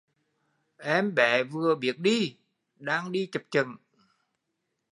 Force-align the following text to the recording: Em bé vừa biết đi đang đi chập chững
Em 0.79 1.07
bé 1.15 1.43
vừa 1.43 1.75
biết 1.75 1.99
đi 1.99 2.37
đang 2.75 3.11
đi 3.11 3.29
chập 3.31 3.43
chững 3.51 3.75